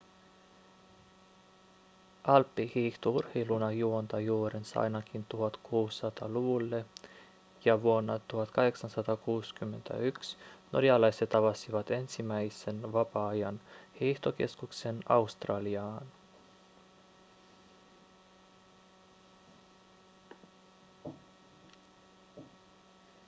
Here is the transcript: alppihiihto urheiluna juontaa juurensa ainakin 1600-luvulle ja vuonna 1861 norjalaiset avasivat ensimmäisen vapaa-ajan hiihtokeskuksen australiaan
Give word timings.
alppihiihto 2.23 3.09
urheiluna 3.09 3.71
juontaa 3.71 4.19
juurensa 4.19 4.79
ainakin 4.79 5.25
1600-luvulle 5.33 6.85
ja 7.65 7.83
vuonna 7.83 8.19
1861 8.27 10.37
norjalaiset 10.71 11.35
avasivat 11.35 11.91
ensimmäisen 11.91 12.93
vapaa-ajan 12.93 13.61
hiihtokeskuksen 13.99 14.99
australiaan 15.09 16.05